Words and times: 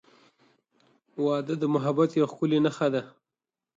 •واده 1.23 1.53
د 1.59 1.63
محبت 1.73 2.09
یوه 2.19 2.27
ښکلی 2.31 2.59
نښه 2.65 2.87
ده. 2.93 3.01